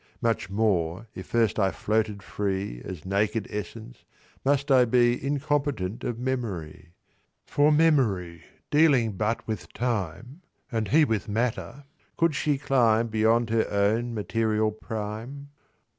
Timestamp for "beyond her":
13.09-13.67